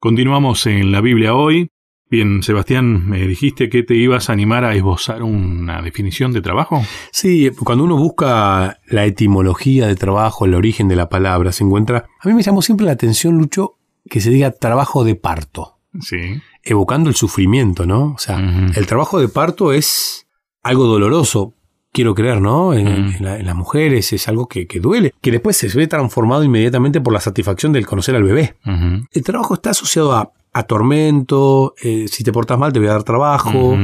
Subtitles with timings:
[0.00, 1.72] Continuamos en la Biblia hoy.
[2.08, 6.82] Bien, Sebastián, me dijiste que te ibas a animar a esbozar una definición de trabajo.
[7.12, 12.06] Sí, cuando uno busca la etimología de trabajo, el origen de la palabra, se encuentra...
[12.18, 13.76] A mí me llamó siempre la atención, Lucho,
[14.08, 15.80] que se diga trabajo de parto.
[16.00, 16.40] Sí.
[16.62, 18.14] Evocando el sufrimiento, ¿no?
[18.14, 18.38] O sea,
[18.74, 20.26] el trabajo de parto es
[20.62, 21.52] algo doloroso,
[21.92, 22.74] quiero creer, ¿no?
[22.74, 27.20] En, las mujeres es algo que, duele, que después se ve transformado inmediatamente por la
[27.20, 28.56] satisfacción del conocer al bebé.
[28.64, 33.04] El trabajo está asociado a, tormento, eh, si te portas mal te voy a dar
[33.04, 33.76] trabajo,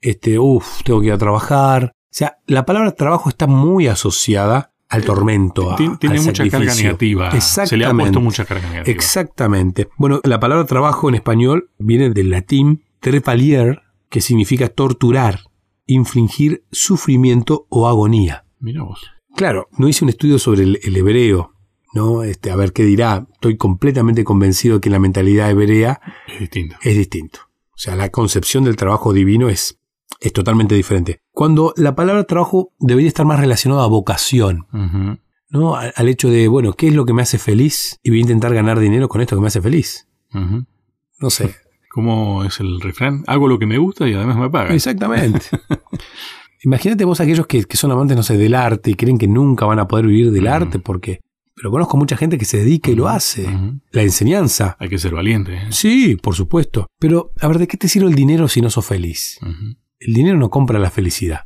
[0.00, 1.92] este, uff, tengo que ir a trabajar.
[1.94, 5.74] O sea, la palabra trabajo está muy asociada al eh, tormento.
[5.98, 7.30] tiene mucha carga negativa.
[7.30, 7.68] Exactamente.
[7.70, 8.94] Se le ha puesto mucha carga negativa.
[8.94, 9.88] Exactamente.
[9.96, 15.40] Bueno, la palabra trabajo en español viene del latín trepalier, que significa torturar
[15.86, 18.44] infligir sufrimiento o agonía.
[18.60, 19.00] Mira vos.
[19.36, 21.52] Claro, no hice un estudio sobre el, hebreo,
[21.92, 22.22] ¿no?
[22.22, 23.26] Este, a ver qué dirá.
[23.32, 26.76] Estoy completamente convencido de que la mentalidad hebrea es distinto.
[26.82, 27.40] Es distinto.
[27.74, 29.80] O sea, la concepción del trabajo divino es,
[30.20, 31.18] es totalmente diferente.
[31.32, 34.66] Cuando la palabra trabajo debería estar más relacionada a vocación,
[35.50, 35.74] ¿no?
[35.74, 37.98] Al, hecho de, bueno, ¿qué es lo que me hace feliz?
[38.02, 40.08] Y voy a intentar ganar dinero con esto que me hace feliz.
[40.32, 41.56] No sé,
[41.94, 43.22] ¿Cómo es el refrán?
[43.28, 44.74] Hago lo que me gusta y además me pagan.
[44.74, 45.38] Exactamente.
[46.64, 49.78] Imagínate vos aquellos que, son amantes, no sé, del arte y creen que nunca van
[49.78, 51.20] a poder vivir del arte porque...
[51.54, 53.48] Pero conozco mucha gente que se dedica y lo hace.
[53.92, 54.76] La enseñanza.
[54.80, 55.54] Hay que ser valiente.
[55.54, 55.66] ¿eh?
[55.70, 56.88] Sí, por supuesto.
[56.98, 59.38] Pero, a ver, ¿de qué te sirve el dinero si no sos feliz?
[60.00, 61.42] El dinero no compra la felicidad.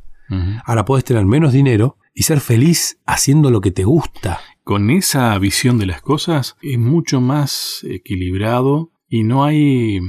[0.65, 4.39] Ahora puedes tener menos dinero y ser feliz haciendo lo que te gusta.
[4.63, 9.99] Con esa visión de las cosas es mucho más equilibrado y no hay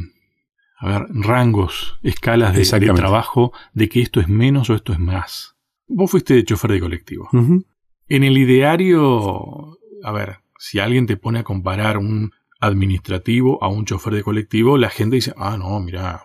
[0.81, 2.65] a ver, rangos, escalas de,
[2.95, 5.55] trabajo, de que esto es menos o esto es más.
[5.87, 7.29] Vos fuiste chofer de colectivo.
[7.33, 13.85] En el ideario, a ver, si alguien te pone a comparar un administrativo a un
[13.85, 16.25] chofer de colectivo, la gente dice, ah, no, mira,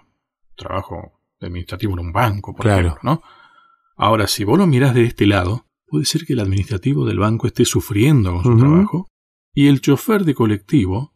[0.55, 3.21] trabajo administrativo en un banco, por ejemplo, ¿no?
[3.97, 7.47] Ahora, si vos lo mirás de este lado, puede ser que el administrativo del banco
[7.47, 9.09] esté sufriendo con su trabajo
[9.53, 11.13] y el chofer de colectivo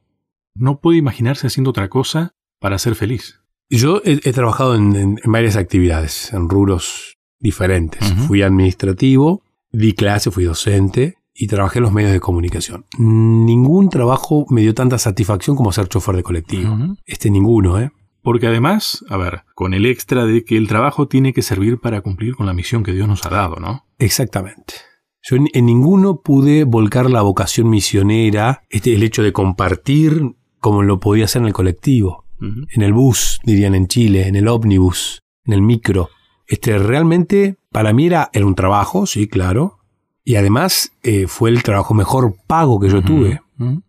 [0.56, 3.40] no puede imaginarse haciendo otra cosa para ser feliz?
[3.70, 8.03] Yo he, trabajado en, varias actividades, en rubros diferentes.
[8.28, 12.86] Fui administrativo, di clase, fui docente y trabajé en los medios de comunicación.
[12.97, 16.75] Ningún trabajo me dio tanta satisfacción como ser chofer de colectivo.
[17.06, 17.92] Este ninguno, ¿eh?
[18.22, 22.02] Porque además, a ver, con el extra de que el trabajo tiene que servir para
[22.02, 23.86] cumplir con la misión que Dios nos ha dado, ¿no?
[24.00, 24.74] Exactamente.
[25.22, 31.00] Yo en, ninguno pude volcar la vocación misionera, este, el hecho de compartir como lo
[31.00, 35.54] podía hacer en el colectivo en el bus, dirían en Chile, en el ómnibus, en
[35.54, 36.10] el micro.
[36.48, 39.80] Este, realmente, para mí era, un trabajo, sí, claro.
[40.24, 43.42] Y además eh, fue el trabajo mejor pago que yo tuve.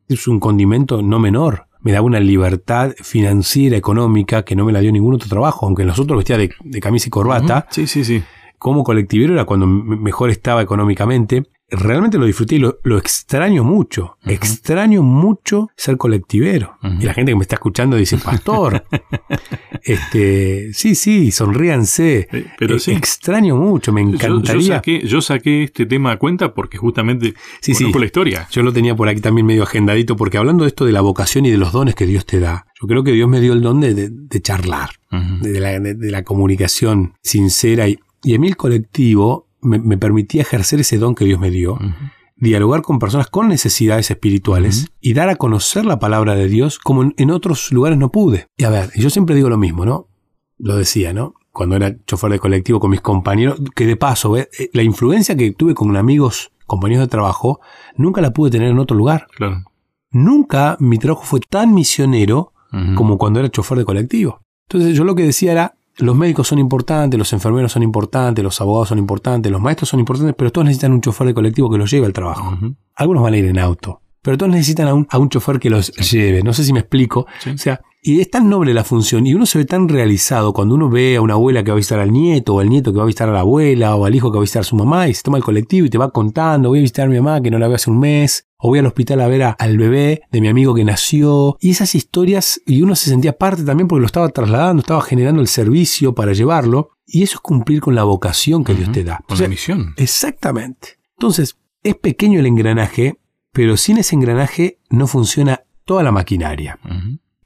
[0.08, 1.66] Es un condimento no menor.
[1.80, 5.82] Me daba una libertad financiera, económica, que no me la dio ningún otro trabajo, aunque
[5.82, 7.66] en los otros vestía de, camisa y corbata.
[7.70, 8.22] Sí, sí, sí.
[8.58, 14.16] Como colectivero era cuando mejor estaba económicamente realmente lo disfruté y lo, extraño mucho.
[14.24, 16.78] Extraño mucho ser colectivero.
[17.00, 18.84] Y la gente que me está escuchando dice, pastor,
[19.82, 22.28] este, sí, sí, sonríanse.
[22.58, 24.82] pero eh, Extraño mucho, me encantaría.
[25.04, 28.48] Yo, saqué, este tema a cuenta porque justamente sí, sí, la historia.
[28.50, 31.46] Yo lo tenía por aquí también medio agendadito, porque hablando de esto de la vocación
[31.46, 33.60] y de los dones que Dios te da, yo creo que Dios me dio el
[33.60, 40.80] don de, charlar, de, la, comunicación sincera y, y en mi colectivo me, permitía ejercer
[40.80, 41.78] ese don que Dios me dio,
[42.36, 47.12] dialogar con personas con necesidades espirituales y dar a conocer la palabra de Dios como
[47.16, 48.46] en, otros lugares no pude.
[48.56, 50.08] Y a ver, yo siempre digo lo mismo, ¿no?
[50.58, 51.34] Lo decía, ¿no?
[51.52, 54.48] Cuando era chofer de colectivo con mis compañeros, que de paso, ¿eh?
[54.72, 57.60] la influencia que tuve con amigos, compañeros de trabajo,
[57.96, 59.26] nunca la pude tener en otro lugar.
[59.36, 59.64] Claro.
[60.10, 62.52] Nunca mi trabajo fue tan misionero
[62.94, 64.42] como cuando era chofer de colectivo.
[64.68, 68.60] Entonces yo lo que decía era, los médicos son importantes, los enfermeros son importantes, los
[68.60, 71.78] abogados son importantes, los maestros son importantes, pero todos necesitan un chofer de colectivo que
[71.78, 72.56] los lleve al trabajo.
[72.94, 75.70] Algunos van a ir en auto, pero todos necesitan a un, a un chofer que
[75.70, 76.42] los lleve.
[76.42, 77.26] No sé si me explico.
[77.52, 80.74] O sea, y es tan noble la función y uno se ve tan realizado cuando
[80.74, 82.98] uno ve a una abuela que va a visitar al nieto o al nieto que
[82.98, 84.76] va a visitar a la abuela o al hijo que va a visitar a su
[84.76, 87.16] mamá y se toma el colectivo y te va contando, voy a visitar a mi
[87.16, 89.78] mamá que no la veo hace un mes o voy al hospital a ver al
[89.78, 93.88] bebé de mi amigo que nació y esas historias y uno se sentía parte también
[93.88, 97.94] porque lo estaba trasladando, estaba generando el servicio para llevarlo y eso es cumplir con
[97.94, 99.22] la vocación que Dios te da.
[99.28, 99.94] Con la misión.
[99.96, 101.00] Exactamente.
[101.16, 103.18] Entonces, es pequeño el engranaje,
[103.52, 106.78] pero sin ese engranaje no funciona toda la maquinaria.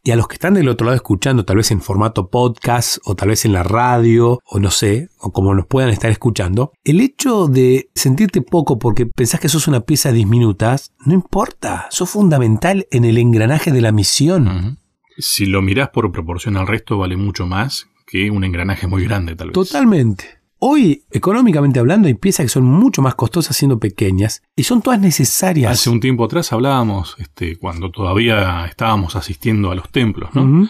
[0.06, 3.14] Y a los que están del otro lado escuchando, tal vez en formato podcast o
[3.14, 7.00] tal vez en la radio o no sé, o como nos puedan estar escuchando, el
[7.00, 12.86] hecho de sentirte poco porque pensás que sos una pieza disminuta, no importa, sos fundamental
[12.90, 14.78] en el engranaje de la misión.
[15.16, 19.34] Si lo mirás por proporción al resto, vale mucho más que un engranaje muy grande,
[19.34, 19.54] tal vez.
[19.54, 20.43] Totalmente.
[20.66, 24.98] Hoy, económicamente hablando, hay piezas que son mucho más costosas siendo pequeñas y son todas
[24.98, 25.70] necesarias.
[25.70, 30.66] Hace un tiempo atrás hablábamos, este, cuando todavía estábamos asistiendo a los templos, ¿no?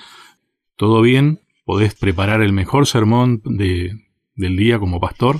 [0.75, 3.93] Todo bien, podés preparar el mejor sermón de,
[4.35, 5.38] del día como pastor,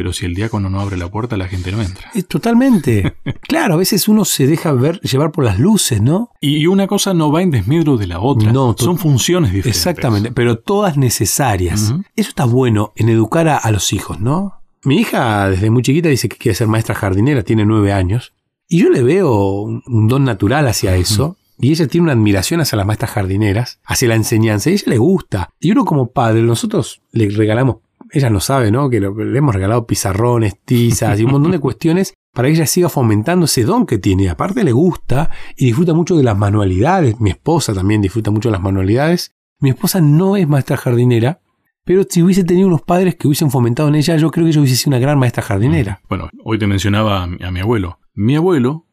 [0.00, 2.10] pero si el diácono no abre la puerta, la gente no entra.
[2.14, 3.16] Eh, totalmente.
[3.42, 6.30] claro, a veces uno se deja ver, llevar por las luces, ¿no?
[6.40, 8.50] Y una cosa no va en desmedro de la otra.
[8.50, 9.76] No, son funciones diferentes.
[9.76, 11.92] Exactamente, pero todas necesarias.
[12.16, 14.62] Eso está bueno en educar a, los hijos, ¿no?
[14.84, 18.32] Mi hija desde muy chiquita dice que quiere ser maestra jardinera, tiene nueve años.
[18.68, 21.36] Y yo le veo un, don natural hacia eso.
[21.58, 24.84] Y ella tiene una admiración hacia las maestras jardineras, hacia la enseñanza, y a ella
[24.86, 25.50] le gusta.
[25.60, 27.80] Y uno como padre, nosotros le regalamos
[28.12, 28.90] ella no sabe, ¿no?
[28.90, 32.88] Que le hemos regalado pizarrones, tizas y un montón de cuestiones para que ella siga
[32.88, 34.28] fomentando ese don que tiene.
[34.28, 37.20] Aparte le gusta y disfruta mucho de las manualidades.
[37.20, 39.34] Mi esposa también disfruta mucho de las manualidades.
[39.58, 41.40] Mi esposa no es maestra jardinera,
[41.84, 44.60] pero si hubiese tenido unos padres que hubiesen fomentado en ella, yo creo que ella
[44.60, 46.00] hubiese sido una gran maestra jardinera.
[46.04, 46.08] Mm.
[46.08, 47.98] Bueno, hoy te mencionaba a mi, abuelo.
[48.14, 48.86] Mi abuelo,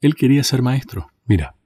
[0.00, 1.08] él quería ser maestro.
[1.26, 1.56] Mira.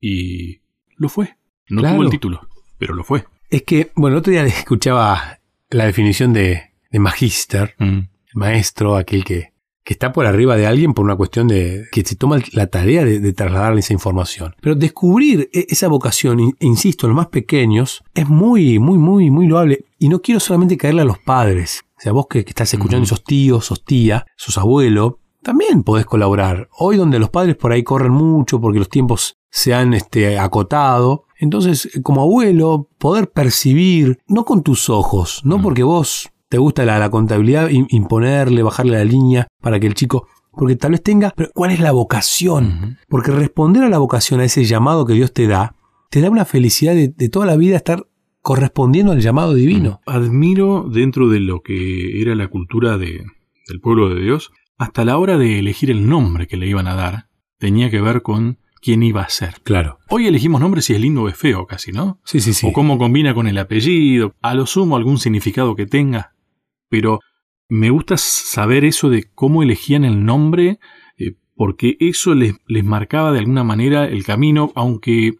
[0.00, 0.60] Y
[0.96, 1.36] lo fue.
[1.68, 2.48] No tuvo el título,
[2.78, 3.24] pero lo fue.
[3.50, 5.38] Es que, bueno, el otro día escuchaba
[5.74, 7.98] la definición de, de magíster, mm.
[8.34, 12.14] maestro, aquel que, que está por arriba de alguien por una cuestión de que se
[12.14, 14.54] toma la tarea de, trasladarle esa información.
[14.60, 19.48] Pero descubrir e, esa vocación, insisto, en los más pequeños, es muy, muy, muy, muy
[19.48, 19.84] loable.
[19.98, 21.82] Y no quiero solamente caerle a los padres.
[21.98, 23.10] O sea, vos que, estás escuchando mm.
[23.10, 26.68] esos tíos, esos tías, esos abuelos, también podés colaborar.
[26.78, 31.26] Hoy donde los padres por ahí corren mucho porque los tiempos se han este, acotado,
[31.38, 35.62] entonces, como abuelo, poder percibir, no con tus ojos, no mm.
[35.62, 40.74] porque vos te gusta la, contabilidad, imponerle, bajarle la línea para que el chico porque
[40.76, 42.98] tal vez tenga, pero ¿cuál es la vocación?
[43.08, 45.76] Porque responder a la vocación, a ese llamado que Dios te da,
[46.10, 48.06] te da una felicidad de, toda la vida estar
[48.40, 50.00] correspondiendo al llamado divino.
[50.06, 53.24] Admiro dentro de lo que era la cultura de,
[53.68, 56.94] del pueblo de Dios, hasta la hora de elegir el nombre que le iban a
[56.94, 57.28] dar,
[57.58, 59.54] tenía que ver con quién iba a ser.
[59.62, 59.98] Claro.
[60.10, 62.20] Hoy elegimos nombres si es lindo o es feo casi, ¿no?
[62.24, 62.66] Sí, sí, sí.
[62.66, 66.34] O cómo combina con el apellido, a lo sumo algún significado que tenga.
[66.90, 67.20] Pero
[67.68, 70.80] me gusta saber eso de cómo elegían el nombre,
[71.16, 75.32] eh, porque eso les, les marcaba de alguna manera el camino, aunque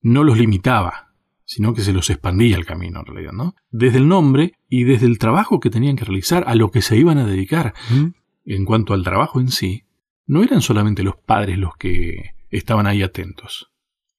[0.00, 1.08] no los limitaba
[1.44, 3.54] sino que se los expandía el camino en realidad, ¿no?
[3.70, 6.96] Desde el nombre y desde el trabajo que tenían que realizar, a lo que se
[6.96, 7.74] iban a dedicar.
[8.46, 9.82] En cuanto al trabajo en sí,
[10.24, 13.70] no eran solamente los padres los que estaban ahí atentos.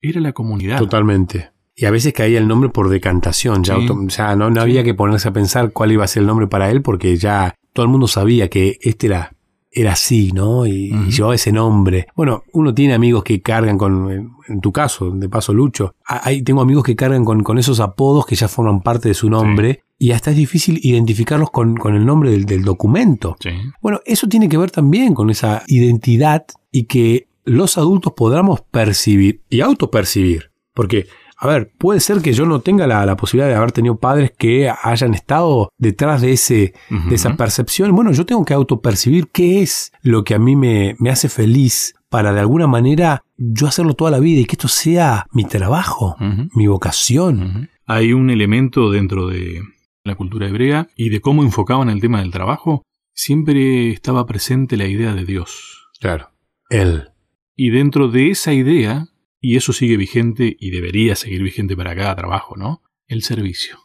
[0.01, 0.79] Era la comunidad.
[0.79, 1.51] Totalmente.
[1.75, 3.77] Y a veces caía el nombre por decantación, ya,
[4.07, 6.69] ya no, no había que ponerse a pensar cuál iba a ser el nombre para
[6.69, 9.35] él porque ya todo el mundo sabía que este era
[9.73, 10.67] era así, ¿no?
[10.67, 12.07] Y, llevaba ese nombre.
[12.15, 16.61] Bueno, uno tiene amigos que cargan con, en tu caso, de paso Lucho, ahí tengo
[16.61, 20.11] amigos que cargan con, con, esos apodos que ya forman parte de su nombre y
[20.11, 23.35] hasta es difícil identificarlos con, con el nombre del, del documento.
[23.39, 23.49] Sí.
[23.81, 29.43] Bueno, eso tiene que ver también con esa identidad y que los adultos podamos percibir
[29.49, 30.51] y autopercibir.
[30.73, 31.07] Porque,
[31.37, 34.71] a ver, puede ser que yo no tenga la, posibilidad de haber tenido padres que
[34.81, 37.93] hayan estado detrás de, ese, de esa percepción.
[37.95, 41.95] Bueno, yo tengo que autopercibir qué es lo que a mí me, me hace feliz
[42.13, 46.15] para de alguna manera yo hacerlo toda la vida y que esto sea mi trabajo,
[46.53, 47.69] mi vocación.
[47.87, 49.63] Hay un elemento dentro de
[50.03, 52.83] la cultura hebrea y de cómo enfocaban el tema del trabajo.
[53.15, 55.89] Siempre estaba presente la idea de Dios.
[55.99, 56.29] Claro.
[56.69, 57.12] Él.
[57.55, 59.07] Y dentro de esa idea,
[59.39, 62.81] y eso sigue vigente y debería seguir vigente para cada trabajo, ¿no?
[63.07, 63.77] El servicio.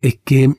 [0.00, 0.54] Es que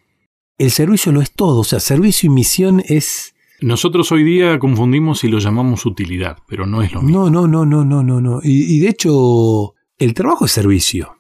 [0.58, 3.36] el servicio lo es todo, o sea, servicio y misión es...
[3.62, 7.30] Nosotros hoy día confundimos y lo llamamos utilidad, pero no es lo mismo.
[7.30, 8.40] No, no, no, no, no, no, no.
[8.44, 11.18] Y, de hecho, el trabajo es servicio.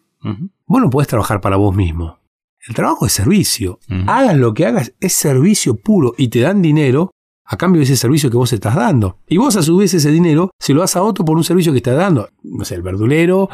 [0.65, 2.19] Vos no podés trabajar para vos mismo.
[2.67, 3.79] El trabajo es servicio.
[4.07, 7.12] Hagas lo que hagas, es servicio puro y te dan dinero
[7.45, 9.19] a cambio de ese servicio que vos estás dando.
[9.27, 11.71] Y vos a su vez ese dinero se lo das a otro por un servicio
[11.71, 12.29] que estás dando.
[12.43, 13.50] No sé, el verdulero,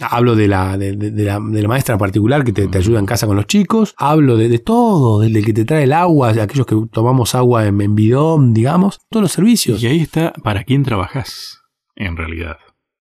[0.00, 3.36] hablo de la, de, la, de la, maestra particular que te, ayuda en casa con
[3.36, 7.34] los chicos, hablo de, todo, del, que te trae el agua, de aquellos que tomamos
[7.34, 9.82] agua en, bidón, digamos, todos los servicios.
[9.82, 11.60] Y ahí está para quién trabajas,
[11.94, 12.58] en realidad.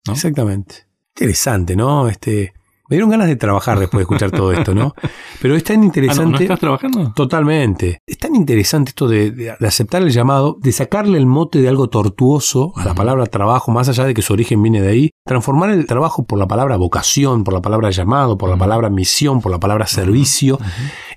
[0.10, 0.88] Exactamente.
[1.16, 2.08] Interesante, ¿no?
[2.08, 2.54] Este,
[2.90, 4.96] me dieron ganas de trabajar después de escuchar todo esto, ¿no?
[5.40, 6.24] Pero es tan interesante.
[6.24, 7.14] Ah, no, estás trabajando?
[7.14, 8.00] Totalmente.
[8.08, 12.74] Es tan interesante esto de, aceptar el llamado, de sacarle el mote de algo tortuoso
[12.76, 15.86] a la palabra trabajo, más allá de que su origen viene de ahí, transformar el
[15.86, 19.60] trabajo por la palabra vocación, por la palabra llamado, por la palabra misión, por la
[19.60, 20.58] palabra servicio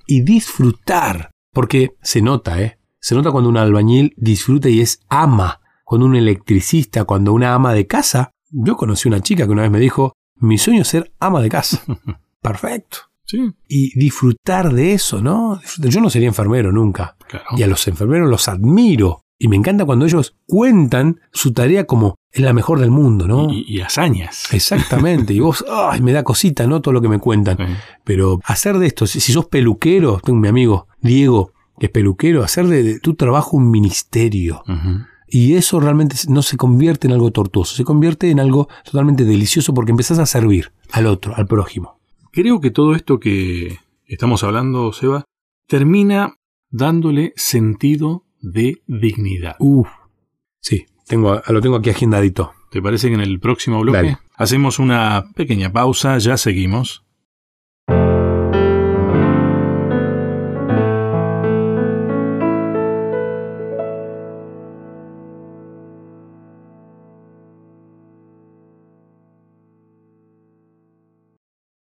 [0.06, 1.30] y disfrutar.
[1.54, 2.78] Porque se nota, ¿eh?
[3.00, 5.60] Se nota cuando un albañil disfruta y es ama.
[5.84, 8.30] Cuando un electricista, cuando una ama de casa.
[8.50, 11.48] Yo conocí una chica que una vez me dijo, Mi sueño es ser ama de
[11.48, 11.82] casa.
[12.40, 12.98] Perfecto.
[13.24, 13.52] Sí.
[13.68, 15.60] Y disfrutar de eso, ¿no?
[15.78, 17.16] Yo no sería enfermero nunca.
[17.56, 19.22] Y a los enfermeros los admiro.
[19.38, 23.48] Y me encanta cuando ellos cuentan su tarea como es la mejor del mundo, ¿no?
[23.52, 24.52] Y, hazañas.
[24.52, 25.34] Exactamente.
[25.34, 26.80] Y vos, ay, me da cosita, ¿no?
[26.80, 27.56] Todo lo que me cuentan.
[28.04, 32.66] Pero hacer de esto, si, sos peluquero, tengo mi amigo Diego, que es peluquero, hacer
[32.68, 34.62] de, tu trabajo un ministerio.
[35.34, 39.72] Y eso realmente no se convierte en algo tortuoso, se convierte en algo totalmente delicioso
[39.72, 41.98] porque empezás a servir al otro, al prójimo.
[42.32, 45.24] Creo que todo esto que estamos hablando, Seba,
[45.66, 46.34] termina
[46.68, 49.56] dándole sentido de dignidad.
[49.58, 49.88] Uf,
[50.60, 52.52] sí, tengo, lo tengo aquí agendadito.
[52.70, 57.06] ¿Te parece que en el próximo bloque hacemos una pequeña pausa, ya seguimos?